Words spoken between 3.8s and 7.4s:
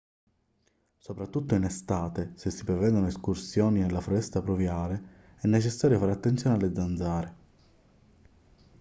nella foresta pluviale è necessario fare attenzione alle zanzare